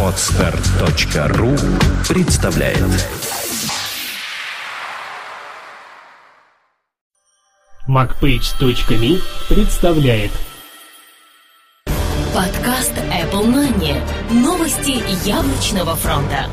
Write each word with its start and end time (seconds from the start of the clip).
Отстар.ру 0.00 1.56
представляет 2.08 2.78
MacPage.me 7.88 9.20
представляет 9.48 10.30
Подкаст 12.32 12.92
Apple 12.92 13.46
Money. 13.46 14.00
Новости 14.30 15.02
яблочного 15.28 15.96
фронта. 15.96 16.48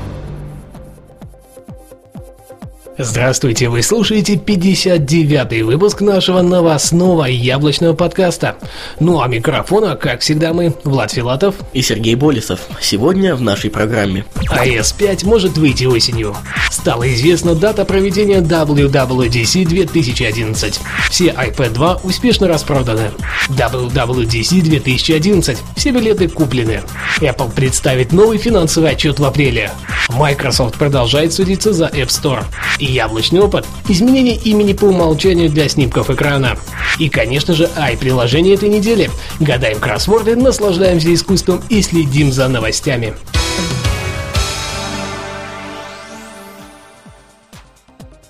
Здравствуйте, 2.98 3.70
вы 3.70 3.82
слушаете 3.84 4.36
59-й 4.36 5.62
выпуск 5.62 6.02
нашего 6.02 6.42
новостного 6.42 7.24
яблочного 7.24 7.94
подкаста. 7.94 8.58
Ну 9.00 9.22
а 9.22 9.28
микрофона, 9.28 9.96
как 9.96 10.20
всегда, 10.20 10.52
мы, 10.52 10.76
Влад 10.84 11.12
Филатов 11.12 11.56
и 11.72 11.82
Сергей 11.82 12.16
Болесов. 12.16 12.60
Сегодня 12.82 13.34
в 13.36 13.42
нашей 13.42 13.70
программе. 13.70 14.26
iOS 14.36 14.94
5 14.98 15.24
может 15.24 15.58
выйти 15.58 15.86
осенью. 15.86 16.36
Стала 16.70 17.12
известна 17.14 17.56
дата 17.56 17.86
проведения 17.86 18.40
WWDC 18.42 19.66
2011. 19.66 20.80
Все 21.10 21.28
iPad 21.28 21.70
2 21.70 21.96
успешно 22.04 22.50
распроданы. 22.50 23.12
WWDC 23.50 24.62
2011. 24.62 25.58
Все 25.78 25.92
билеты 25.92 26.28
куплены. 26.28 26.82
Apple 27.20 27.54
представит 27.54 28.12
новый 28.12 28.38
финансовый 28.38 28.92
отчет 28.92 29.20
в 29.20 29.26
апреле. 29.26 29.72
Microsoft 30.10 30.78
продолжает 30.78 31.34
судиться 31.34 31.72
за 31.72 31.86
App 31.86 32.08
Store. 32.08 32.44
И 32.82 32.86
яблочный 32.86 33.42
опыт– 33.42 33.68
изменение 33.90 34.36
имени 34.36 34.74
по 34.74 34.86
умолчанию 34.86 35.52
для 35.52 35.70
снимков 35.70 36.10
экрана. 36.10 36.58
И, 36.98 37.10
конечно 37.10 37.54
же, 37.54 37.70
ай-приложение 37.78 38.56
этой 38.56 38.70
недели. 38.70 39.12
Гадаем 39.40 39.80
кроссворды, 39.80 40.36
наслаждаемся 40.36 41.14
искусством 41.14 41.62
и 41.70 41.84
следим 41.84 42.32
за 42.32 42.48
новостями. 42.48 43.14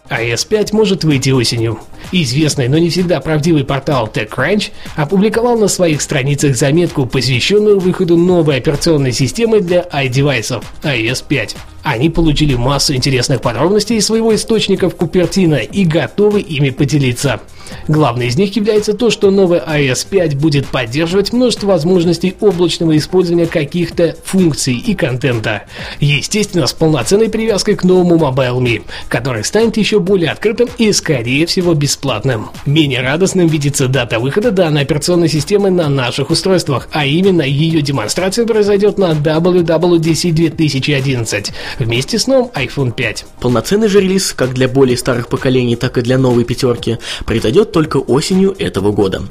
iOS 0.09 0.45
5 0.49 0.73
может 0.73 1.05
выйти 1.05 1.29
осенью. 1.29 1.79
Известный, 2.11 2.67
но 2.67 2.77
не 2.77 2.89
всегда 2.89 3.22
правдивый 3.22 3.63
портал 3.63 4.11
TechCrunch 4.13 4.72
опубликовал 4.97 5.57
на 5.57 5.69
своих 5.69 6.02
страницах 6.02 6.57
заметку, 6.57 7.05
посвященную 7.05 7.79
выходу 7.79 8.17
новой 8.17 8.57
операционной 8.57 9.13
системы 9.13 9.61
для 9.61 9.81
iDevice 9.94 10.61
iOS 10.83 11.23
5. 11.25 11.55
Они 11.83 12.09
получили 12.09 12.55
массу 12.55 12.95
интересных 12.95 13.41
подробностей 13.41 13.97
из 13.97 14.05
своего 14.05 14.35
источника 14.35 14.89
в 14.89 14.95
Купертино 14.95 15.55
и 15.55 15.83
готовы 15.85 16.41
ими 16.41 16.69
поделиться. 16.69 17.41
Главной 17.88 18.27
из 18.27 18.38
них 18.38 18.55
является 18.55 18.93
то, 18.93 19.09
что 19.09 19.31
новый 19.31 19.59
iOS 19.59 20.07
5 20.09 20.35
будет 20.35 20.67
поддерживать 20.67 21.33
множество 21.33 21.67
возможностей 21.67 22.35
облачного 22.39 22.97
использования 22.97 23.45
каких-то 23.45 24.15
функций 24.23 24.75
и 24.75 24.93
контента. 24.93 25.63
Естественно, 25.99 26.67
с 26.67 26.73
полноценной 26.73 27.29
привязкой 27.29 27.75
к 27.75 27.83
новому 27.83 28.17
MobileMe, 28.17 28.83
который 29.07 29.43
станет 29.43 29.77
еще 29.77 29.99
более 29.99 30.31
открытым 30.31 30.69
и, 30.77 30.91
скорее 30.91 31.45
всего, 31.45 31.73
бесплатным. 31.73 32.49
Менее 32.66 33.01
радостным 33.01 33.47
видится 33.47 33.88
дата 33.88 34.19
выхода 34.19 34.51
данной 34.51 34.81
операционной 34.81 35.29
системы 35.29 35.69
на 35.69 35.89
наших 35.89 36.29
устройствах, 36.29 36.88
а 36.91 37.05
именно 37.05 37.41
ее 37.41 37.81
демонстрация 37.81 38.45
произойдет 38.45 38.97
на 38.97 39.11
WWDC 39.11 40.31
2011 40.31 41.53
вместе 41.80 42.19
с 42.19 42.27
новым 42.27 42.52
iPhone 42.53 42.91
5. 42.91 43.25
Полноценный 43.39 43.88
же 43.88 44.02
релиз 44.02 44.33
как 44.33 44.53
для 44.53 44.67
более 44.67 44.97
старых 44.97 45.27
поколений, 45.27 45.75
так 45.75 45.97
и 45.97 46.02
для 46.02 46.17
новой 46.17 46.44
пятерки 46.44 46.97
произойдет 47.25 47.72
только 47.72 47.97
осенью 47.97 48.55
этого 48.58 48.91
года. 48.91 49.23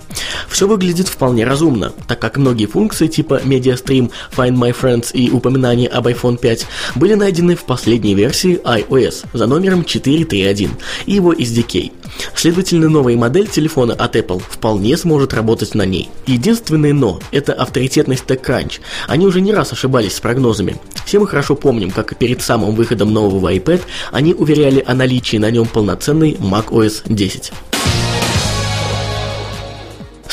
Все 0.48 0.66
выглядит 0.66 1.08
вполне 1.08 1.44
разумно, 1.44 1.92
так 2.06 2.18
как 2.18 2.36
многие 2.36 2.66
функции 2.66 3.06
типа 3.06 3.40
MediaStream, 3.44 4.10
Find 4.36 4.56
My 4.56 4.74
Friends 4.78 5.12
и 5.12 5.30
упоминания 5.30 5.88
об 5.88 6.06
iPhone 6.06 6.38
5 6.38 6.66
были 6.96 7.14
найдены 7.14 7.56
в 7.56 7.64
последней 7.64 8.14
версии 8.14 8.60
iOS 8.64 9.26
за 9.32 9.46
номером 9.46 9.84
431 9.84 10.70
и 11.06 11.12
его 11.12 11.32
SDK. 11.32 11.92
Следовательно, 12.34 12.88
новая 12.88 13.16
модель 13.16 13.48
телефона 13.48 13.94
от 13.94 14.16
Apple 14.16 14.42
вполне 14.48 14.96
сможет 14.96 15.34
работать 15.34 15.74
на 15.74 15.84
ней. 15.86 16.10
Единственное 16.26 16.92
но– 16.92 17.20
это 17.30 17.52
авторитетность 17.52 18.24
TechCrunch. 18.26 18.80
Они 19.06 19.26
уже 19.26 19.40
не 19.40 19.52
раз 19.52 19.72
ошибались 19.72 20.16
с 20.16 20.20
прогнозами. 20.20 20.78
Все 21.10 21.18
мы 21.18 21.26
хорошо 21.26 21.56
помним, 21.56 21.90
как 21.90 22.16
перед 22.16 22.40
самым 22.40 22.76
выходом 22.76 23.12
нового 23.12 23.52
iPad 23.52 23.80
они 24.12 24.32
уверяли 24.32 24.84
о 24.86 24.94
наличии 24.94 25.38
на 25.38 25.50
нем 25.50 25.66
полноценной 25.66 26.34
macOS 26.34 27.02
10 27.06 27.52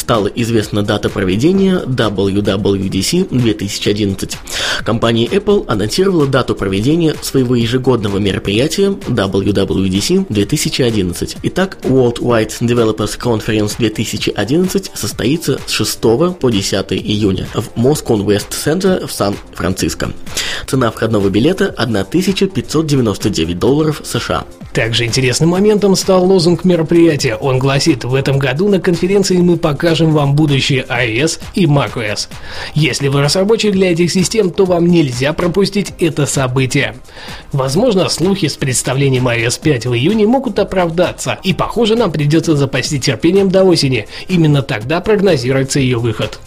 стала 0.08 0.30
известна 0.36 0.84
дата 0.84 1.10
проведения 1.10 1.84
WWDC 1.86 3.28
2011. 3.30 4.38
Компания 4.86 5.26
Apple 5.26 5.66
анонсировала 5.68 6.26
дату 6.26 6.56
проведения 6.56 7.14
своего 7.22 7.56
ежегодного 7.56 8.18
мероприятия 8.18 8.92
WWDC 8.92 10.28
2011. 10.30 11.38
Итак, 11.44 11.80
World 11.84 12.20
Wide 12.20 12.54
Developers 12.62 13.20
Conference 13.20 13.74
2011 13.78 14.92
состоится 14.94 15.60
с 15.68 15.72
6 15.72 16.00
по 16.40 16.50
10 16.50 16.94
июня 16.94 17.46
в 17.54 17.78
Moscone 17.78 18.24
West 18.24 18.52
Center 18.52 19.06
в 19.06 19.12
Сан-Франциско. 19.12 20.14
Цена 20.68 20.90
входного 20.90 21.28
билета 21.28 21.74
1599 21.78 23.60
долларов 23.60 24.02
США. 24.06 24.46
Также 24.78 25.06
интересным 25.06 25.50
моментом 25.50 25.96
стал 25.96 26.24
лозунг 26.24 26.64
мероприятия. 26.64 27.36
Он 27.36 27.58
гласит, 27.58 28.04
в 28.04 28.14
этом 28.14 28.38
году 28.38 28.68
на 28.70 28.80
конференции 28.80 29.38
мы 29.38 29.58
покажем 29.58 29.97
вам 30.06 30.36
будущее 30.36 30.86
iOS 30.88 31.40
и 31.56 31.66
macOS. 31.66 32.28
Если 32.74 33.08
вы 33.08 33.22
разработчик 33.22 33.72
для 33.74 33.92
этих 33.92 34.12
систем, 34.12 34.52
то 34.52 34.66
вам 34.66 34.88
нельзя 34.88 35.34
пропустить 35.34 35.94
это 36.00 36.26
событие. 36.26 36.96
Возможно, 37.52 38.10
слухи 38.10 38.48
с 38.48 38.56
представлением 38.56 39.28
iOS 39.28 39.60
5 39.62 39.86
в 39.88 39.94
июне 39.94 40.28
могут 40.28 40.60
оправдаться, 40.60 41.40
и 41.44 41.54
похоже 41.54 41.96
нам 41.96 42.12
придется 42.12 42.56
запасти 42.56 43.00
терпением 43.00 43.50
до 43.50 43.64
осени. 43.64 44.08
Именно 44.28 44.62
тогда 44.62 45.02
прогнозируется 45.02 45.80
ее 45.80 45.98
выход. 45.98 46.40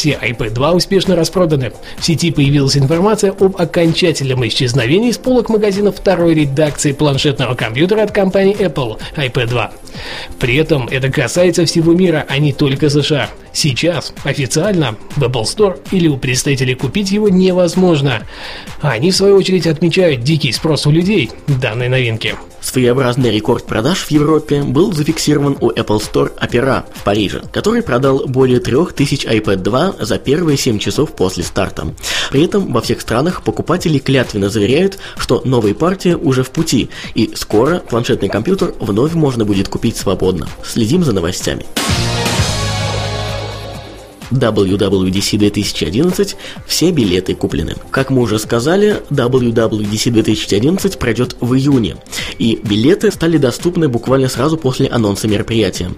Все 0.00 0.18
iPad 0.18 0.52
2 0.52 0.72
успешно 0.72 1.14
распроданы. 1.14 1.72
В 1.98 2.02
сети 2.06 2.30
появилась 2.30 2.74
информация 2.74 3.32
об 3.32 3.60
окончательном 3.60 4.48
исчезновении 4.48 5.10
с 5.10 5.18
полок 5.18 5.50
магазинов 5.50 5.96
второй 5.96 6.32
редакции 6.32 6.92
планшетного 6.92 7.54
компьютера 7.54 8.04
от 8.04 8.10
компании 8.10 8.56
Apple 8.56 8.98
iPad 9.14 9.46
2. 9.48 9.72
При 10.38 10.56
этом 10.56 10.88
это 10.88 11.10
касается 11.10 11.66
всего 11.66 11.92
мира, 11.92 12.24
а 12.26 12.38
не 12.38 12.54
только 12.54 12.88
США. 12.88 13.28
Сейчас 13.52 14.14
официально 14.24 14.96
в 15.16 15.22
Apple 15.22 15.42
Store 15.42 15.78
или 15.90 16.08
у 16.08 16.16
представителей 16.16 16.76
купить 16.76 17.10
его 17.10 17.28
невозможно. 17.28 18.26
Они 18.80 19.10
в 19.10 19.16
свою 19.16 19.36
очередь 19.36 19.66
отмечают 19.66 20.22
дикий 20.22 20.52
спрос 20.52 20.86
у 20.86 20.90
людей 20.90 21.30
данной 21.46 21.90
новинки. 21.90 22.36
Своеобразный 22.60 23.30
рекорд 23.30 23.64
продаж 23.64 24.04
в 24.04 24.10
Европе 24.10 24.62
был 24.62 24.92
зафиксирован 24.92 25.56
у 25.60 25.70
Apple 25.70 26.00
Store 26.00 26.32
Opera 26.38 26.84
в 26.94 27.04
Париже, 27.04 27.42
который 27.52 27.82
продал 27.82 28.26
более 28.26 28.60
3000 28.60 29.26
iPad 29.26 29.56
2 29.56 29.94
за 30.00 30.18
первые 30.18 30.56
7 30.56 30.78
часов 30.78 31.12
после 31.12 31.42
старта. 31.42 31.94
При 32.30 32.44
этом 32.44 32.72
во 32.72 32.80
всех 32.80 33.00
странах 33.00 33.42
покупатели 33.42 33.98
клятвенно 33.98 34.50
заверяют, 34.50 34.98
что 35.16 35.42
новая 35.44 35.74
партия 35.74 36.16
уже 36.16 36.42
в 36.42 36.50
пути, 36.50 36.90
и 37.14 37.32
скоро 37.34 37.78
планшетный 37.78 38.28
компьютер 38.28 38.74
вновь 38.78 39.14
можно 39.14 39.44
будет 39.44 39.68
купить 39.68 39.96
свободно. 39.96 40.48
Следим 40.64 41.02
за 41.02 41.12
новостями. 41.12 41.66
WWDC 44.30 45.38
2011 45.38 46.36
все 46.66 46.90
билеты 46.90 47.34
куплены. 47.34 47.76
Как 47.90 48.10
мы 48.10 48.22
уже 48.22 48.38
сказали, 48.38 49.02
WWDC 49.10 50.10
2011 50.10 50.98
пройдет 50.98 51.36
в 51.40 51.54
июне, 51.54 51.96
и 52.38 52.60
билеты 52.62 53.10
стали 53.10 53.38
доступны 53.38 53.88
буквально 53.88 54.28
сразу 54.28 54.56
после 54.56 54.88
анонса 54.88 55.28
мероприятия. 55.28 55.90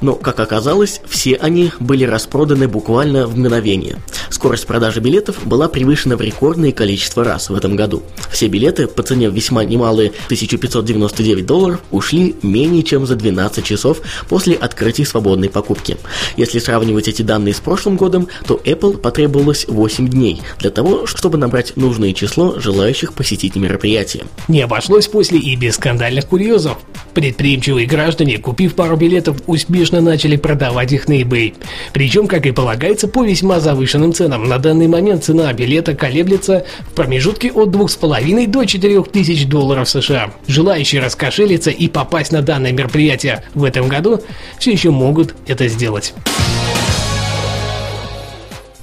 Но, 0.00 0.14
как 0.14 0.40
оказалось, 0.40 1.00
все 1.06 1.34
они 1.36 1.72
были 1.80 2.04
распроданы 2.04 2.68
буквально 2.68 3.26
в 3.26 3.36
мгновение. 3.38 3.98
Скорость 4.30 4.66
продажи 4.66 5.00
билетов 5.00 5.46
была 5.46 5.68
превышена 5.68 6.16
в 6.16 6.20
рекордное 6.20 6.72
количество 6.72 7.22
раз 7.22 7.50
в 7.50 7.54
этом 7.54 7.76
году. 7.76 8.02
Все 8.30 8.48
билеты 8.48 8.86
по 8.86 9.02
цене 9.02 9.28
весьма 9.28 9.64
немалые 9.64 10.10
1599 10.26 11.46
долларов 11.46 11.80
ушли 11.90 12.34
менее 12.42 12.82
чем 12.82 13.06
за 13.06 13.14
12 13.14 13.64
часов 13.64 14.00
после 14.28 14.54
открытия 14.54 15.04
свободной 15.04 15.50
покупки. 15.50 15.96
Если 16.36 16.58
сравнивать 16.58 17.08
эти 17.08 17.22
данные 17.22 17.54
с 17.54 17.60
прошлым 17.72 17.96
годом, 17.96 18.28
то 18.46 18.60
Apple 18.62 18.98
потребовалось 18.98 19.64
8 19.66 20.06
дней 20.06 20.42
для 20.58 20.68
того, 20.68 21.06
чтобы 21.06 21.38
набрать 21.38 21.74
нужное 21.74 22.12
число 22.12 22.60
желающих 22.60 23.14
посетить 23.14 23.56
мероприятие. 23.56 24.24
Не 24.46 24.60
обошлось 24.60 25.08
после 25.08 25.38
и 25.38 25.56
без 25.56 25.76
скандальных 25.76 26.26
курьезов. 26.26 26.76
Предприимчивые 27.14 27.86
граждане, 27.86 28.36
купив 28.36 28.74
пару 28.74 28.96
билетов, 28.96 29.38
успешно 29.46 30.02
начали 30.02 30.36
продавать 30.36 30.92
их 30.92 31.08
на 31.08 31.14
eBay. 31.22 31.54
Причем, 31.94 32.26
как 32.26 32.44
и 32.44 32.50
полагается, 32.50 33.08
по 33.08 33.24
весьма 33.24 33.58
завышенным 33.58 34.12
ценам. 34.12 34.46
На 34.46 34.58
данный 34.58 34.86
момент 34.86 35.24
цена 35.24 35.50
билета 35.54 35.94
колеблется 35.94 36.66
в 36.90 36.92
промежутке 36.92 37.52
от 37.52 37.70
2,5 37.70 38.48
до 38.48 38.64
4 38.66 39.02
тысяч 39.04 39.46
долларов 39.46 39.88
США. 39.88 40.34
Желающие 40.46 41.00
раскошелиться 41.00 41.70
и 41.70 41.88
попасть 41.88 42.32
на 42.32 42.42
данное 42.42 42.72
мероприятие 42.72 43.44
в 43.54 43.64
этом 43.64 43.88
году 43.88 44.20
все 44.58 44.72
еще 44.72 44.90
могут 44.90 45.34
это 45.46 45.68
сделать. 45.68 46.12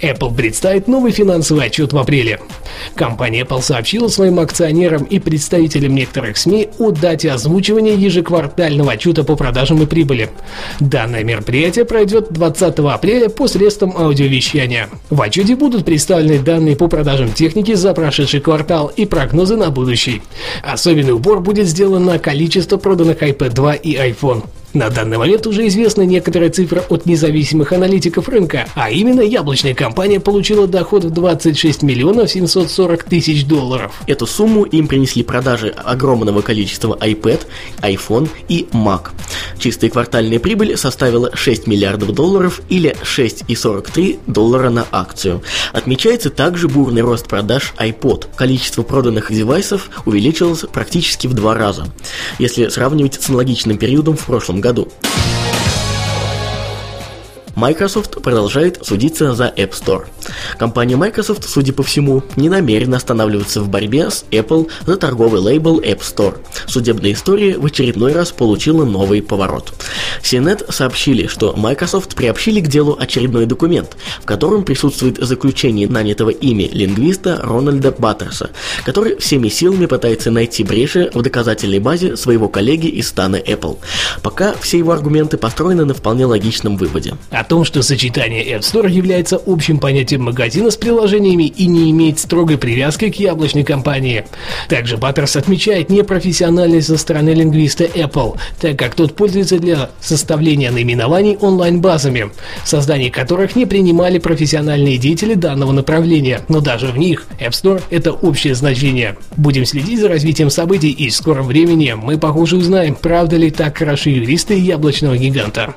Apple 0.01 0.33
представит 0.33 0.87
новый 0.87 1.11
финансовый 1.11 1.65
отчет 1.65 1.93
в 1.93 1.97
апреле. 1.97 2.39
Компания 2.95 3.41
Apple 3.41 3.61
сообщила 3.61 4.07
своим 4.07 4.39
акционерам 4.39 5.03
и 5.03 5.19
представителям 5.19 5.93
некоторых 5.95 6.37
СМИ 6.37 6.69
о 6.79 6.91
дате 6.91 7.31
озвучивания 7.31 7.95
ежеквартального 7.95 8.93
отчета 8.93 9.23
по 9.23 9.35
продажам 9.35 9.81
и 9.83 9.85
прибыли. 9.85 10.29
Данное 10.79 11.23
мероприятие 11.23 11.85
пройдет 11.85 12.31
20 12.31 12.79
апреля 12.79 13.29
посредством 13.29 13.95
аудиовещания. 13.97 14.89
В 15.09 15.21
отчете 15.21 15.55
будут 15.55 15.85
представлены 15.85 16.39
данные 16.39 16.75
по 16.75 16.87
продажам 16.87 17.33
техники 17.33 17.73
за 17.73 17.93
прошедший 17.93 18.39
квартал 18.39 18.87
и 18.95 19.05
прогнозы 19.05 19.57
на 19.57 19.69
будущий. 19.69 20.21
Особенный 20.63 21.13
упор 21.13 21.41
будет 21.41 21.67
сделан 21.67 22.05
на 22.05 22.19
количество 22.19 22.77
проданных 22.77 23.21
iPad 23.21 23.49
2 23.49 23.73
и 23.75 23.95
iPhone. 23.95 24.43
На 24.73 24.91
данный 24.91 25.17
момент 25.17 25.47
уже 25.47 25.67
известны 25.67 26.05
некоторые 26.05 26.51
цифры 26.51 26.83
от 26.89 27.07
независимых 27.07 27.73
аналитиков 27.73 28.29
рынка, 28.29 28.67
а 28.75 28.91
именно 28.91 29.21
яблочная 29.21 29.73
компания 29.73 30.19
получила 30.19 30.67
доход 30.67 31.05
в 31.05 31.09
26 31.09 31.81
миллионов 31.81 32.29
740 32.29 33.03
тысяч 33.03 33.45
долларов. 33.45 33.99
Эту 34.05 34.27
сумму 34.27 34.63
им 34.65 34.87
принесли 34.87 35.23
продажи 35.23 35.69
огромного 35.69 36.41
количества 36.41 36.95
iPad, 37.01 37.47
iPhone 37.81 38.29
и 38.47 38.67
Mac. 38.71 39.07
Чистая 39.57 39.89
квартальная 39.89 40.39
прибыль 40.39 40.77
составила 40.77 41.35
6 41.35 41.65
миллиардов 41.65 42.13
долларов 42.13 42.61
или 42.69 42.95
6,43 43.01 44.19
доллара 44.27 44.69
на 44.69 44.85
акцию. 44.91 45.41
Отмечается 45.73 46.29
также 46.29 46.67
бурный 46.67 47.01
рост 47.01 47.27
продаж 47.27 47.73
iPod. 47.79 48.27
Количество 48.35 48.83
проданных 48.83 49.31
девайсов 49.31 49.89
увеличилось 50.05 50.65
практически 50.71 51.25
в 51.25 51.33
два 51.33 51.55
раза, 51.55 51.87
если 52.37 52.67
сравнивать 52.67 53.19
с 53.19 53.29
аналогичным 53.29 53.79
периодом 53.79 54.15
в 54.15 54.25
прошлом 54.25 54.58
году. 54.61 54.87
Microsoft 57.59 58.21
продолжает 58.21 58.79
судиться 58.85 59.35
за 59.35 59.47
App 59.47 59.71
Store. 59.71 60.05
Компания 60.57 60.95
Microsoft, 60.95 61.43
судя 61.43 61.73
по 61.73 61.83
всему, 61.83 62.23
не 62.37 62.47
намерена 62.47 62.95
останавливаться 62.95 63.59
в 63.59 63.67
борьбе 63.67 64.09
с 64.09 64.23
Apple 64.31 64.69
за 64.85 64.95
торговый 64.95 65.41
лейбл 65.41 65.81
App 65.81 65.99
Store. 65.99 66.37
Судебная 66.67 67.11
история 67.11 67.57
в 67.57 67.65
очередной 67.65 68.13
раз 68.13 68.31
получила 68.31 68.85
новый 68.85 69.21
поворот. 69.21 69.73
CNET 70.21 70.71
сообщили, 70.71 71.27
что 71.27 71.53
Microsoft 71.53 72.15
приобщили 72.15 72.61
к 72.61 72.69
делу 72.69 72.95
очередной 72.97 73.45
документ, 73.45 73.97
в 74.21 74.25
котором 74.25 74.63
присутствует 74.63 75.17
заключение 75.17 75.89
нанятого 75.89 76.29
ими 76.29 76.69
лингвиста 76.71 77.41
Рональда 77.43 77.91
Баттерса, 77.91 78.51
который 78.85 79.17
всеми 79.17 79.49
силами 79.49 79.85
пытается 79.85 80.31
найти 80.31 80.63
бреши 80.63 81.11
в 81.13 81.21
доказательной 81.21 81.79
базе 81.79 82.15
своего 82.15 82.47
коллеги 82.47 82.87
из 82.87 83.09
стана 83.09 83.35
Apple. 83.35 83.79
Пока 84.23 84.53
все 84.61 84.77
его 84.77 84.93
аргументы 84.93 85.37
построены 85.37 85.83
на 85.83 85.93
вполне 85.93 86.25
логичном 86.25 86.77
выводе. 86.77 87.15
О 87.31 87.48
том, 87.49 87.65
что 87.65 87.81
сочетание 87.81 88.45
App 88.45 88.59
Store 88.59 88.89
является 88.89 89.41
общим 89.45 89.79
понятием 89.79 90.21
магазина 90.21 90.69
с 90.69 90.77
приложениями 90.77 91.45
и 91.47 91.65
не 91.65 91.89
имеет 91.91 92.19
строгой 92.19 92.57
привязки 92.57 93.09
к 93.09 93.15
яблочной 93.15 93.63
компании. 93.63 94.25
Также 94.69 94.97
Баттерс 94.97 95.35
отмечает 95.35 95.89
непрофессиональность 95.89 96.87
со 96.87 96.97
стороны 96.97 97.31
лингвиста 97.31 97.85
Apple, 97.85 98.37
так 98.61 98.77
как 98.77 98.93
тот 98.93 99.15
пользуется 99.15 99.57
для 99.57 99.89
составления 99.99 100.69
наименований 100.69 101.37
онлайн-базами, 101.37 102.29
в 102.63 102.69
создании 102.69 103.09
которых 103.09 103.55
не 103.55 103.65
принимали 103.65 104.19
профессиональные 104.19 104.99
деятели 104.99 105.33
данного 105.33 105.71
направления, 105.71 106.41
но 106.49 106.61
даже 106.61 106.87
в 106.87 106.97
них 106.97 107.25
App 107.39 107.51
Store– 107.51 107.81
это 107.89 108.11
общее 108.11 108.53
значение. 108.53 109.17
Будем 109.35 109.65
следить 109.65 109.99
за 109.99 110.07
развитием 110.07 110.51
событий 110.51 110.91
и 110.91 111.09
в 111.09 111.15
скором 111.15 111.47
времени 111.47 111.95
мы, 111.99 112.19
похоже, 112.19 112.57
узнаем, 112.57 112.95
правда 112.95 113.37
ли 113.37 113.49
так 113.49 113.75
хороши 113.75 114.11
юристы 114.11 114.53
яблочного 114.53 115.17
гиганта. 115.17 115.73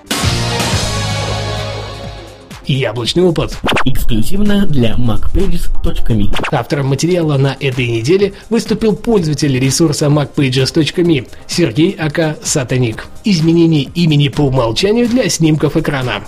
Яблочный 2.66 3.24
опыт. 3.24 3.58
Эксклюзивно 3.84 4.66
для 4.66 4.94
macpages.me. 4.94 6.34
Автором 6.52 6.88
материала 6.88 7.36
на 7.36 7.56
этой 7.58 7.88
неделе 7.88 8.34
выступил 8.50 8.94
пользователь 8.94 9.58
ресурса 9.58 10.06
macpages.me 10.06 11.28
Сергей 11.46 11.96
Ака 11.98 12.36
Сатаник. 12.42 13.06
Изменение 13.24 13.84
имени 13.94 14.28
по 14.28 14.42
умолчанию 14.42 15.08
для 15.08 15.28
снимков 15.28 15.76
экрана. 15.76 16.22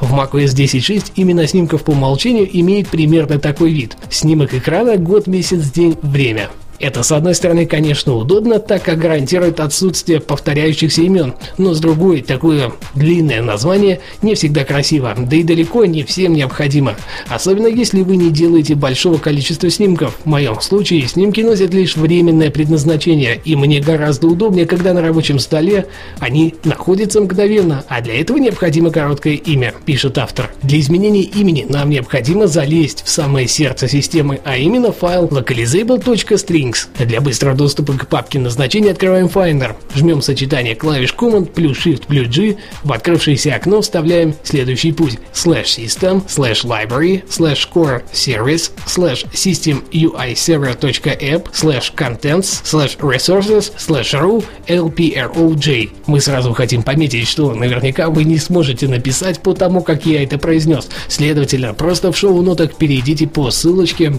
В 0.00 0.14
macOS 0.14 0.54
10.6 0.56 1.12
именно 1.16 1.46
снимков 1.46 1.84
по 1.84 1.90
умолчанию 1.90 2.48
имеет 2.60 2.88
примерно 2.88 3.38
такой 3.38 3.72
вид. 3.72 3.96
Снимок 4.10 4.54
экрана, 4.54 4.96
год, 4.96 5.26
месяц, 5.26 5.70
день, 5.70 5.96
время. 6.02 6.48
Это, 6.80 7.02
с 7.02 7.12
одной 7.12 7.34
стороны, 7.34 7.66
конечно, 7.66 8.14
удобно, 8.14 8.58
так 8.58 8.82
как 8.82 8.98
гарантирует 8.98 9.60
отсутствие 9.60 10.18
повторяющихся 10.18 11.02
имен, 11.02 11.34
но 11.58 11.74
с 11.74 11.80
другой, 11.80 12.22
такое 12.22 12.72
длинное 12.94 13.42
название 13.42 14.00
не 14.22 14.34
всегда 14.34 14.64
красиво, 14.64 15.14
да 15.14 15.36
и 15.36 15.42
далеко 15.42 15.84
не 15.84 16.04
всем 16.04 16.32
необходимо. 16.32 16.96
Особенно 17.28 17.66
если 17.66 18.00
вы 18.00 18.16
не 18.16 18.30
делаете 18.30 18.74
большого 18.74 19.18
количества 19.18 19.68
снимков. 19.68 20.16
В 20.24 20.26
моем 20.26 20.58
случае 20.62 21.06
снимки 21.06 21.42
носят 21.42 21.74
лишь 21.74 21.96
временное 21.96 22.50
предназначение, 22.50 23.38
и 23.44 23.56
мне 23.56 23.80
гораздо 23.80 24.28
удобнее, 24.28 24.64
когда 24.64 24.94
на 24.94 25.02
рабочем 25.02 25.38
столе 25.38 25.86
они 26.18 26.54
находятся 26.64 27.20
мгновенно, 27.20 27.84
а 27.88 28.00
для 28.00 28.18
этого 28.18 28.38
необходимо 28.38 28.90
короткое 28.90 29.34
имя, 29.34 29.74
пишет 29.84 30.16
автор. 30.16 30.50
Для 30.62 30.80
изменения 30.80 31.22
имени 31.24 31.66
нам 31.68 31.90
необходимо 31.90 32.46
залезть 32.46 33.02
в 33.04 33.10
самое 33.10 33.46
сердце 33.46 33.86
системы, 33.86 34.40
а 34.44 34.56
именно 34.56 34.92
файл 34.92 35.26
localizable.string 35.26 36.69
Links. 36.70 36.88
Для 36.98 37.20
быстрого 37.20 37.56
доступа 37.56 37.94
к 37.94 38.06
папке 38.08 38.38
назначения 38.38 38.90
открываем 38.90 39.26
Finder. 39.26 39.74
Жмем 39.94 40.22
сочетание 40.22 40.74
клавиш 40.74 41.14
Command 41.18 41.52
плюс 41.52 41.78
Shift 41.84 42.06
плюс 42.06 42.28
G. 42.28 42.56
В 42.82 42.92
открывшееся 42.92 43.54
окно 43.54 43.80
вставляем 43.80 44.34
следующий 44.42 44.92
путь. 44.92 45.18
Slash 45.32 45.64
System, 45.64 46.22
slash 46.26 46.64
Library, 46.64 47.22
slash 47.28 47.68
Core 47.72 48.02
Service, 48.12 48.70
slash 48.86 49.26
System 49.32 49.82
UI 49.92 50.34
Server.app, 50.34 51.48
slash 51.52 51.94
Contents, 51.94 52.62
slash 52.64 52.98
Resources, 52.98 53.72
slash 53.78 54.12
Ru, 54.12 54.44
LPROJ. 54.66 55.90
Мы 56.06 56.20
сразу 56.20 56.52
хотим 56.52 56.82
пометить, 56.82 57.28
что 57.28 57.54
наверняка 57.54 58.10
вы 58.10 58.24
не 58.24 58.38
сможете 58.38 58.88
написать 58.88 59.40
по 59.40 59.54
тому, 59.54 59.82
как 59.82 60.06
я 60.06 60.22
это 60.22 60.38
произнес. 60.38 60.88
Следовательно, 61.08 61.74
просто 61.74 62.12
в 62.12 62.16
шоу-нотах 62.16 62.74
перейдите 62.74 63.26
по 63.26 63.50
ссылочке 63.50 64.18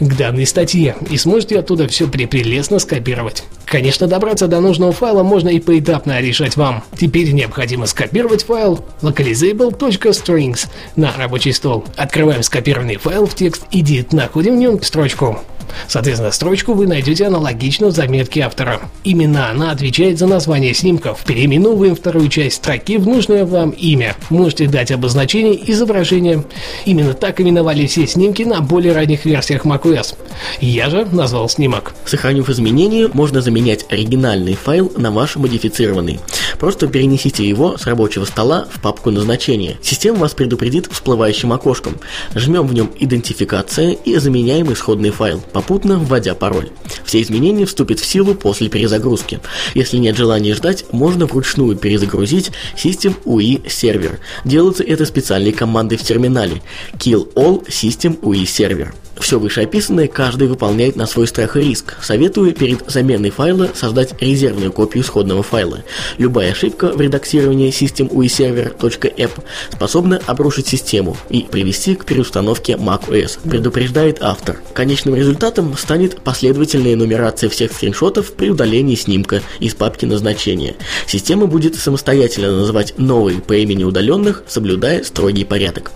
к 0.00 0.16
данной 0.16 0.46
статье 0.46 0.96
и 1.10 1.16
сможете 1.16 1.58
оттуда 1.58 1.87
все 1.88 2.08
препрелестно 2.08 2.78
скопировать. 2.78 3.44
Конечно, 3.64 4.06
добраться 4.06 4.46
до 4.48 4.60
нужного 4.60 4.92
файла 4.92 5.22
можно 5.22 5.48
и 5.48 5.60
поэтапно 5.60 6.20
решать 6.20 6.56
вам. 6.56 6.82
Теперь 6.98 7.32
необходимо 7.32 7.86
скопировать 7.86 8.44
файл 8.44 8.84
localizable.strings 9.02 10.68
на 10.96 11.12
рабочий 11.16 11.52
стол. 11.52 11.84
Открываем 11.96 12.42
скопированный 12.42 12.96
файл 12.96 13.26
в 13.26 13.34
текст 13.34 13.64
edit, 13.72 14.08
находим 14.14 14.56
в 14.56 14.58
нем 14.58 14.82
строчку. 14.82 15.38
Соответственно, 15.86 16.32
строчку 16.32 16.74
вы 16.74 16.86
найдете 16.86 17.26
аналогично 17.26 17.88
в 17.88 17.92
заметке 17.92 18.40
автора. 18.42 18.80
Именно 19.04 19.50
она 19.50 19.70
отвечает 19.70 20.18
за 20.18 20.26
название 20.26 20.74
снимков. 20.74 21.24
Переименовываем 21.24 21.94
вторую 21.94 22.28
часть 22.28 22.56
строки 22.56 22.96
в 22.96 23.06
нужное 23.06 23.44
вам 23.44 23.70
имя. 23.70 24.16
Можете 24.30 24.66
дать 24.66 24.90
обозначение 24.90 25.70
изображения. 25.70 26.44
Именно 26.84 27.14
так 27.14 27.40
именовали 27.40 27.86
все 27.86 28.06
снимки 28.06 28.42
на 28.42 28.60
более 28.60 28.92
ранних 28.92 29.24
версиях 29.24 29.64
macOS. 29.64 30.16
Я 30.60 30.90
же 30.90 31.04
назвал 31.04 31.48
снимок. 31.48 31.77
Сохранив 32.04 32.48
изменения, 32.48 33.08
можно 33.12 33.40
заменять 33.40 33.86
оригинальный 33.90 34.54
файл 34.54 34.92
на 34.96 35.10
ваш 35.10 35.36
модифицированный. 35.36 36.20
Просто 36.58 36.88
перенесите 36.88 37.48
его 37.48 37.76
с 37.76 37.86
рабочего 37.86 38.24
стола 38.24 38.66
в 38.72 38.80
папку 38.80 39.10
назначения. 39.10 39.78
Система 39.82 40.18
вас 40.18 40.34
предупредит 40.34 40.88
всплывающим 40.90 41.52
окошком. 41.52 41.98
Жмем 42.34 42.66
в 42.66 42.74
нем 42.74 42.90
«Идентификация» 42.98 43.92
и 43.92 44.16
заменяем 44.18 44.72
исходный 44.72 45.10
файл 45.10 45.40
попутно 45.52 45.98
вводя 45.98 46.34
пароль. 46.34 46.70
Все 47.04 47.22
изменения 47.22 47.66
вступят 47.66 48.00
в 48.00 48.06
силу 48.06 48.34
после 48.34 48.68
перезагрузки. 48.68 49.40
Если 49.74 49.98
нет 49.98 50.16
желания 50.16 50.54
ждать, 50.54 50.84
можно 50.92 51.26
вручную 51.26 51.76
перезагрузить 51.76 52.50
System 52.76 53.14
UI 53.24 53.68
сервер. 53.68 54.18
Делается 54.44 54.82
это 54.82 55.04
специальной 55.04 55.52
командой 55.52 55.96
в 55.96 56.02
терминале 56.02 56.62
kill 56.94 57.32
all 57.34 57.66
System 57.66 58.18
UI 58.20 58.46
сервер. 58.46 58.94
Все 59.20 59.38
вышеописанное 59.38 60.06
каждый 60.06 60.48
выполняет 60.48 60.96
на 60.96 61.06
свой 61.06 61.26
страх 61.26 61.56
и 61.56 61.60
риск. 61.60 61.96
Советую 62.02 62.52
перед 62.52 62.88
заменой 62.90 63.30
файла 63.30 63.68
создать 63.74 64.14
резервную 64.20 64.72
копию 64.72 65.02
исходного 65.02 65.42
файла. 65.42 65.82
Любая 66.18 66.52
ошибка 66.52 66.92
в 66.92 67.00
редактировании 67.00 67.70
systemuiserver.app 67.70 69.30
способна 69.72 70.20
обрушить 70.26 70.68
систему 70.68 71.16
и 71.30 71.42
привести 71.42 71.94
к 71.94 72.04
переустановке 72.04 72.74
macOS, 72.74 73.38
предупреждает 73.48 74.18
автор. 74.20 74.60
Конечным 74.72 75.14
результатом 75.14 75.76
станет 75.76 76.20
последовательная 76.22 76.96
нумерация 76.96 77.50
всех 77.50 77.72
скриншотов 77.72 78.32
при 78.32 78.50
удалении 78.50 78.94
снимка 78.94 79.42
из 79.58 79.74
папки 79.74 80.04
назначения. 80.04 80.76
Система 81.06 81.46
будет 81.46 81.76
самостоятельно 81.76 82.56
называть 82.56 82.94
новые 82.98 83.40
по 83.40 83.54
имени 83.54 83.84
удаленных, 83.84 84.42
соблюдая 84.46 85.02
строгий 85.04 85.44
порядок. 85.44 85.90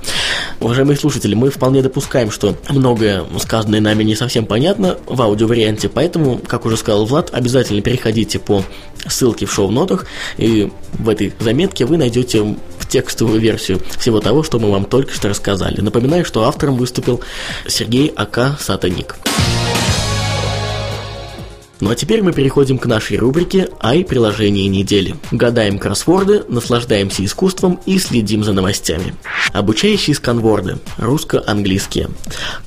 Уважаемые 0.61 0.97
слушатели, 0.97 1.35
мы 1.35 1.51
вполне 1.51 1.83
допускаем, 1.83 2.31
что 2.31 2.57
многое 2.69 3.12
сказанное 3.39 3.81
нами 3.81 4.03
не 4.05 4.15
совсем 4.15 4.47
понятно 4.47 4.99
в 5.07 5.21
аудиоварианте, 5.21 5.89
поэтому, 5.89 6.39
как 6.39 6.67
уже 6.67 6.77
сказал 6.77 7.07
Влад, 7.07 7.31
обязательно 7.33 7.83
переходите 7.83 8.39
по 8.39 8.65
ссылке 9.07 9.47
в 9.47 9.53
шоу-нотах, 9.53 10.07
и 10.37 10.71
в 10.93 11.09
этой 11.09 11.33
заметке 11.41 11.87
вы 11.87 11.97
найдете 11.97 12.57
текстовую 12.89 13.41
версию 13.41 13.81
всего 13.99 14.21
того, 14.21 14.43
что 14.43 14.59
мы 14.59 14.71
вам 14.71 14.85
только 14.85 15.15
что 15.15 15.29
рассказали. 15.29 15.81
Напоминаю, 15.81 16.25
что 16.27 16.45
автором 16.45 16.77
выступил 16.77 17.21
Сергей 17.67 18.13
Ака 18.15 18.57
Сатаник. 18.61 19.17
Ну 21.83 21.91
а 21.91 21.97
теперь 21.97 22.23
мы 22.23 22.33
переходим 22.33 22.79
к 22.79 22.87
нашей 22.87 23.17
рубрике 23.17 23.69
«Ай. 23.81 24.05
Приложение 24.05 24.69
недели». 24.69 25.17
Гадаем 25.33 25.81
кроссворды, 25.81 26.45
наслаждаемся 26.47 27.25
искусством 27.25 27.81
и 27.87 27.99
следим 27.99 28.45
за 28.45 28.53
новостями. 28.53 29.17
Обучающие 29.53 30.15
сканворды. 30.15 30.79
Русско-английские. 30.99 32.11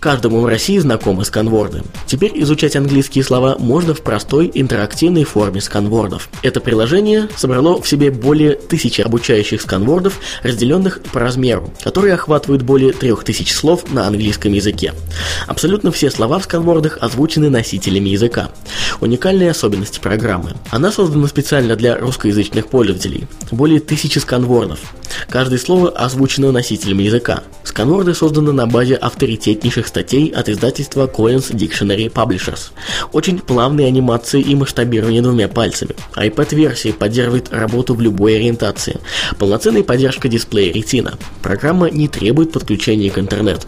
Каждому 0.01 0.41
в 0.41 0.45
России 0.45 0.77
знакомы 0.79 1.23
сканворды. 1.23 1.83
Теперь 2.07 2.33
изучать 2.41 2.75
английские 2.75 3.23
слова 3.23 3.55
можно 3.57 3.93
в 3.93 4.01
простой 4.01 4.51
интерактивной 4.53 5.23
форме 5.23 5.61
сканвордов. 5.61 6.27
Это 6.41 6.59
приложение 6.59 7.29
собрало 7.37 7.81
в 7.81 7.87
себе 7.87 8.11
более 8.11 8.55
тысячи 8.55 8.99
обучающих 8.99 9.61
сканвордов, 9.61 10.19
разделенных 10.43 11.01
по 11.13 11.21
размеру, 11.21 11.73
которые 11.85 12.15
охватывают 12.15 12.63
более 12.63 12.91
трех 12.91 13.23
тысяч 13.23 13.53
слов 13.53 13.89
на 13.93 14.07
английском 14.07 14.51
языке. 14.51 14.93
Абсолютно 15.47 15.93
все 15.93 16.11
слова 16.11 16.37
в 16.39 16.43
сканвордах 16.43 16.97
озвучены 16.99 17.49
носителями 17.49 18.09
языка 18.09 18.49
уникальные 19.05 19.51
особенности 19.51 19.99
программы. 19.99 20.53
Она 20.71 20.91
создана 20.91 21.27
специально 21.27 21.75
для 21.75 21.95
русскоязычных 21.97 22.67
пользователей. 22.67 23.27
Более 23.51 23.79
тысячи 23.79 24.19
сканвордов. 24.19 24.79
Каждое 25.29 25.59
слово 25.59 25.89
озвучено 25.89 26.51
носителем 26.51 26.99
языка. 26.99 27.43
Сканворды 27.63 28.13
созданы 28.13 28.51
на 28.51 28.67
базе 28.67 28.95
авторитетнейших 28.95 29.87
статей 29.87 30.29
от 30.29 30.49
издательства 30.49 31.07
Collins 31.07 31.51
Dictionary 31.51 32.11
Publishers. 32.11 32.71
Очень 33.11 33.39
плавные 33.39 33.87
анимации 33.87 34.41
и 34.41 34.55
масштабирование 34.55 35.21
двумя 35.21 35.47
пальцами. 35.47 35.95
iPad-версии 36.15 36.91
поддерживает 36.91 37.51
работу 37.51 37.93
в 37.95 38.01
любой 38.01 38.35
ориентации. 38.35 38.99
Полноценная 39.37 39.83
поддержка 39.83 40.27
дисплея 40.27 40.73
Retina. 40.73 41.17
Программа 41.41 41.89
не 41.89 42.07
требует 42.07 42.51
подключения 42.51 43.09
к 43.09 43.19
интернету. 43.19 43.67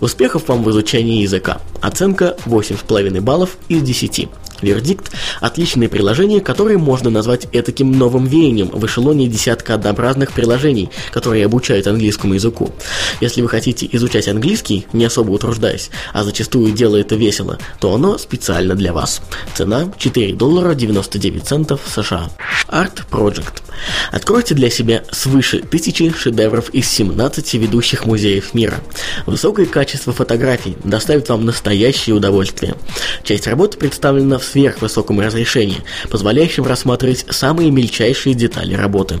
Успехов 0.00 0.48
вам 0.48 0.62
в 0.62 0.70
изучении 0.70 1.22
языка. 1.22 1.60
Оценка 1.80 2.36
8,5 2.46 3.20
баллов 3.20 3.56
из 3.68 3.82
10. 3.82 4.28
Вердикт– 4.62 5.10
отличное 5.40 5.88
приложение, 5.88 6.40
которое 6.40 6.78
можно 6.78 7.10
назвать 7.10 7.48
этаким 7.52 7.92
новым 7.92 8.26
веянием 8.26 8.68
в 8.68 8.84
эшелоне 8.86 9.26
десятка 9.26 9.74
однообразных 9.74 10.32
приложений, 10.32 10.90
которые 11.12 11.44
обучают 11.46 11.86
английскому 11.86 12.34
языку. 12.34 12.70
Если 13.20 13.42
вы 13.42 13.48
хотите 13.48 13.88
изучать 13.92 14.28
английский, 14.28 14.86
не 14.92 15.04
особо 15.04 15.30
утруждаясь, 15.30 15.90
а 16.12 16.24
зачастую 16.24 16.72
делая 16.72 17.02
это 17.02 17.16
весело, 17.16 17.58
то 17.80 17.94
оно 17.94 18.18
специально 18.18 18.74
для 18.74 18.92
вас. 18.92 19.22
Цена 19.54 19.92
4 19.98 20.34
доллара 20.34 20.74
99 20.74 21.44
центов 21.44 21.80
США. 21.94 22.30
Art 22.68 23.02
Project. 23.10 23.62
Откройте 24.12 24.54
для 24.54 24.70
себя 24.70 25.04
свыше 25.10 25.60
тысячи 25.60 26.12
шедевров 26.12 26.70
из 26.70 26.88
17 26.88 27.54
ведущих 27.54 28.04
музеев 28.04 28.54
мира. 28.54 28.80
Высокое 29.26 29.66
качество 29.66 30.12
фотографий 30.12 30.76
доставит 30.84 31.28
вам 31.28 31.44
настоящее 31.44 32.14
удовольствие. 32.14 32.74
Часть 33.24 33.46
работы 33.46 33.78
представлена 33.78 34.38
в 34.38 34.44
сверхвысоком 34.50 35.20
разрешении, 35.20 35.78
позволяющем 36.10 36.64
рассматривать 36.64 37.26
самые 37.30 37.70
мельчайшие 37.70 38.34
детали 38.34 38.74
работы. 38.74 39.20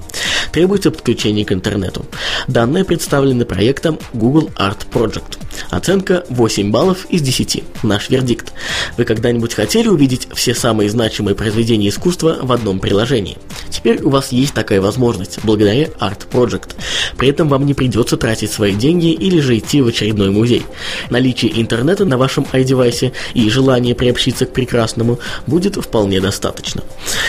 Требуется 0.52 0.90
подключение 0.90 1.44
к 1.44 1.52
интернету. 1.52 2.04
Данные 2.48 2.84
представлены 2.84 3.44
проектом 3.44 3.98
Google 4.12 4.50
Art 4.56 4.86
Project. 4.92 5.38
Оценка 5.70 6.24
8 6.28 6.70
баллов 6.70 7.06
из 7.10 7.22
10. 7.22 7.62
Наш 7.82 8.10
вердикт. 8.10 8.52
Вы 8.96 9.04
когда-нибудь 9.04 9.54
хотели 9.54 9.88
увидеть 9.88 10.28
все 10.34 10.54
самые 10.54 10.90
значимые 10.90 11.34
произведения 11.34 11.88
искусства 11.88 12.38
в 12.42 12.52
одном 12.52 12.80
приложении? 12.80 13.38
Теперь 13.70 14.02
у 14.02 14.10
вас 14.10 14.32
есть 14.32 14.54
такая 14.54 14.80
возможность, 14.80 15.38
благодаря 15.44 15.86
Art 16.00 16.28
Project. 16.30 16.74
При 17.16 17.28
этом 17.28 17.48
вам 17.48 17.66
не 17.66 17.74
придется 17.74 18.16
тратить 18.16 18.50
свои 18.50 18.74
деньги 18.74 19.12
или 19.12 19.40
же 19.40 19.58
идти 19.58 19.80
в 19.80 19.88
очередной 19.88 20.30
музей. 20.30 20.64
Наличие 21.10 21.60
интернета 21.60 22.04
на 22.04 22.18
вашем 22.18 22.46
iDevice 22.52 23.12
и 23.34 23.50
желание 23.50 23.94
приобщиться 23.94 24.46
к 24.46 24.52
прекрасному 24.52 25.19
будет 25.46 25.76
вполне 25.76 26.20
достаточно. 26.20 26.82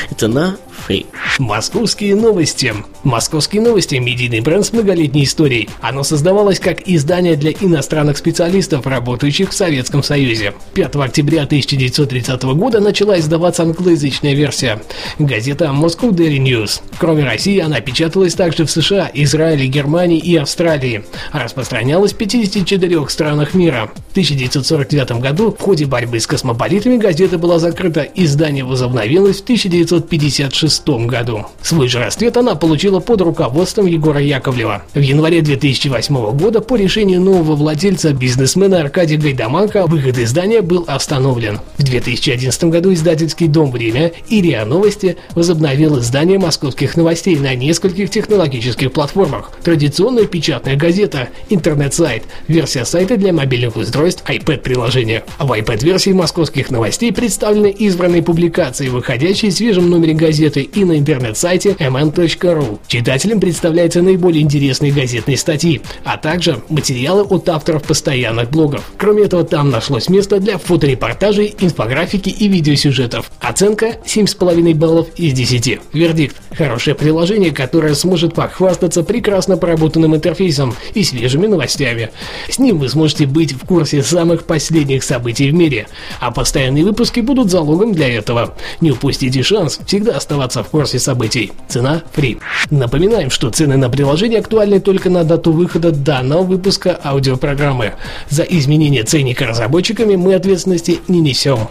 И 0.09 0.15
цена 0.15 0.55
free. 0.87 1.05
Московские 1.39 2.15
новости. 2.15 2.73
Московские 3.03 3.61
новости– 3.61 3.95
медийный 3.97 4.41
бренд 4.41 4.65
с 4.65 4.73
многолетней 4.73 5.23
историей. 5.23 5.69
Оно 5.81 6.03
создавалось 6.03 6.59
как 6.59 6.87
издание 6.87 7.35
для 7.35 7.51
иностранных 7.51 8.17
специалистов, 8.17 8.85
работающих 8.85 9.49
в 9.49 9.53
Советском 9.53 10.03
Союзе. 10.03 10.53
5 10.73 10.95
октября 10.97 11.43
1930 11.43 12.43
года 12.43 12.79
начала 12.79 13.19
издаваться 13.19 13.63
англоязычная 13.63 14.33
версия. 14.33 14.81
Газета 15.19 15.65
Moscow 15.65 16.09
Daily 16.09 16.37
News. 16.37 16.81
Кроме 16.99 17.23
России, 17.23 17.59
она 17.59 17.79
печаталась 17.81 18.35
также 18.35 18.65
в 18.65 18.71
США, 18.71 19.09
Израиле, 19.13 19.67
Германии 19.67 20.19
и 20.19 20.35
Австралии. 20.35 21.03
Распространялась 21.31 22.13
в 22.13 22.17
54 22.17 23.09
странах 23.09 23.53
мира. 23.53 23.91
В 24.09 24.11
1949 24.11 25.21
году 25.21 25.51
в 25.51 25.61
ходе 25.61 25.85
борьбы 25.85 26.19
с 26.19 26.27
космополитами 26.27 26.97
газета 26.97 27.37
была 27.37 27.59
закрыта, 27.59 28.01
издание 28.01 28.63
возобновилось 28.63 29.39
в 29.39 29.43
1956 29.43 30.70
году. 31.07 31.45
Свой 31.61 31.87
же 31.87 31.99
расцвет 31.99 32.37
она 32.37 32.55
получила 32.55 32.99
под 32.99 33.21
руководством 33.21 33.85
Егора 33.85 34.21
Яковлева. 34.21 34.83
В 34.93 34.99
январе 34.99 35.41
2008 35.41 36.31
года 36.37 36.61
по 36.61 36.75
решению 36.75 37.21
нового 37.21 37.55
владельца, 37.55 38.13
бизнесмена 38.13 38.79
Аркадия 38.81 39.17
Гайдаманка, 39.17 39.85
выход 39.87 40.17
издания 40.17 40.61
был 40.61 40.85
остановлен. 40.87 41.59
В 41.77 41.83
2011 41.83 42.63
году 42.65 42.93
издательский 42.93 43.47
дом 43.47 43.71
«Время» 43.71 44.11
и 44.27 44.41
РИА 44.41 44.65
Новости 44.65 45.17
возобновил 45.35 45.99
издание 45.99 46.39
московских 46.39 46.95
новостей 46.95 47.35
на 47.35 47.55
нескольких 47.55 48.09
технологических 48.09 48.91
платформах. 48.91 49.51
Традиционная 49.63 50.25
печатная 50.25 50.75
газета, 50.75 51.29
интернет-сайт, 51.49 52.23
версия 52.47 52.85
сайта 52.85 53.17
для 53.17 53.33
мобильных 53.33 53.75
устройств, 53.75 54.23
iPad-приложение. 54.27 55.23
В 55.39 55.51
iPad-версии 55.51 56.11
московских 56.11 56.71
новостей 56.71 57.11
представлены 57.11 57.71
избранные 57.71 58.23
публикации, 58.23 58.89
выходящие 58.89 59.51
в 59.51 59.53
свежем 59.53 59.89
номере 59.89 60.13
газеты 60.13 60.60
и 60.63 60.83
на 60.83 60.97
интернет-сайте 60.97 61.71
mn.ru. 61.71 62.79
Читателям 62.87 63.39
представляются 63.39 64.01
наиболее 64.01 64.41
интересные 64.41 64.91
газетные 64.91 65.37
статьи, 65.37 65.81
а 66.03 66.17
также 66.17 66.61
материалы 66.69 67.23
от 67.23 67.47
авторов 67.49 67.83
постоянных 67.83 68.49
блогов. 68.49 68.91
Кроме 68.97 69.23
этого, 69.23 69.43
там 69.43 69.69
нашлось 69.69 70.09
место 70.09 70.39
для 70.39 70.57
фоторепортажей, 70.57 71.55
инфографики 71.59 72.29
и 72.29 72.47
видеосюжетов. 72.47 73.31
Оценка 73.39 73.97
7,5 74.05 74.75
баллов 74.75 75.07
из 75.15 75.33
10. 75.33 75.79
Вердикт. 75.93 76.35
Хорошее 76.55 76.95
приложение, 76.95 77.51
которое 77.51 77.95
сможет 77.95 78.35
похвастаться 78.35 79.03
прекрасно 79.03 79.57
проработанным 79.57 80.15
интерфейсом 80.15 80.75
и 80.93 81.03
свежими 81.03 81.47
новостями. 81.47 82.11
С 82.49 82.59
ним 82.59 82.77
вы 82.77 82.89
сможете 82.89 83.25
быть 83.25 83.53
в 83.53 83.65
курсе 83.65 84.03
самых 84.03 84.45
последних 84.45 85.03
событий 85.03 85.49
в 85.49 85.53
мире, 85.53 85.87
а 86.19 86.31
постоянные 86.31 86.83
выпуски 86.83 87.21
будут 87.21 87.49
залогом 87.49 87.93
для 87.93 88.13
этого. 88.13 88.55
Не 88.81 88.91
упустите 88.91 89.43
шанс 89.43 89.79
всегда 89.85 90.17
оставаться 90.17 90.50
в 90.55 90.67
курсе 90.67 90.99
событий. 90.99 91.51
Цена 91.67 92.03
free. 92.15 92.39
Напоминаем, 92.69 93.29
что 93.29 93.49
цены 93.49 93.77
на 93.77 93.89
приложение 93.89 94.39
актуальны 94.39 94.79
только 94.79 95.09
на 95.09 95.23
дату 95.23 95.51
выхода 95.51 95.91
данного 95.91 96.43
выпуска 96.43 96.99
аудиопрограммы. 97.03 97.93
За 98.29 98.43
изменение 98.43 99.03
ценника 99.03 99.45
разработчиками 99.47 100.15
мы 100.15 100.35
ответственности 100.35 100.99
не 101.07 101.21
несем. 101.21 101.69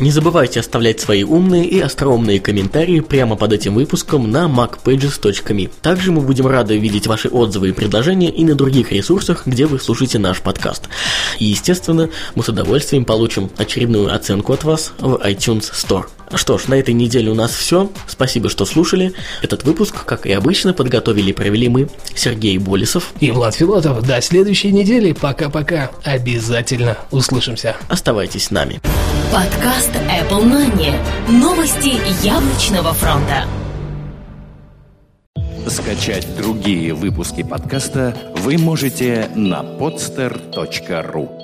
Не 0.00 0.10
забывайте 0.10 0.60
оставлять 0.60 0.98
свои 0.98 1.24
умные 1.24 1.66
и 1.66 1.78
остроумные 1.78 2.40
комментарии 2.40 3.00
прямо 3.00 3.36
под 3.36 3.52
этим 3.52 3.74
выпуском 3.74 4.30
на 4.30 4.46
macpages.me. 4.46 5.70
Также 5.82 6.10
мы 6.10 6.22
будем 6.22 6.46
рады 6.46 6.78
видеть 6.78 7.06
ваши 7.06 7.28
отзывы 7.28 7.68
и 7.68 7.72
предложения 7.72 8.30
и 8.30 8.42
на 8.44 8.54
других 8.54 8.92
ресурсах, 8.92 9.46
где 9.46 9.66
вы 9.66 9.78
слушаете 9.78 10.18
наш 10.18 10.40
подкаст. 10.40 10.88
И, 11.38 11.44
естественно, 11.44 12.08
мы 12.34 12.42
с 12.42 12.48
удовольствием 12.48 13.04
получим 13.04 13.50
очередную 13.58 14.14
оценку 14.14 14.54
от 14.54 14.64
вас 14.64 14.94
в 15.00 15.16
iTunes 15.16 15.70
Store. 15.70 16.06
Что 16.34 16.58
ж, 16.58 16.68
на 16.68 16.74
этой 16.74 16.94
неделе 16.94 17.30
у 17.30 17.34
нас 17.34 17.52
все. 17.52 17.90
Спасибо, 18.06 18.48
что 18.48 18.64
слушали. 18.64 19.12
Этот 19.42 19.64
выпуск, 19.64 20.04
как 20.04 20.26
и 20.26 20.32
обычно, 20.32 20.72
подготовили 20.72 21.30
и 21.30 21.32
провели 21.32 21.68
мы, 21.68 21.88
Сергей 22.14 22.58
Болесов 22.58 23.12
и 23.20 23.30
Влад 23.30 23.54
Филатов. 23.54 24.06
До 24.06 24.20
следующей 24.20 24.72
недели. 24.72 25.12
Пока-пока. 25.12 25.90
Обязательно 26.04 26.96
услышимся. 27.10 27.76
Оставайтесь 27.88 28.44
с 28.44 28.50
нами. 28.50 28.80
Подкаст 29.32 29.90
Apple 29.90 30.44
Money. 30.44 30.94
Новости 31.28 32.00
яблочного 32.24 32.92
фронта. 32.94 33.44
Скачать 35.66 36.26
другие 36.36 36.94
выпуски 36.94 37.42
подкаста 37.42 38.16
вы 38.36 38.58
можете 38.58 39.30
на 39.34 39.62
podster.ru 39.62 41.39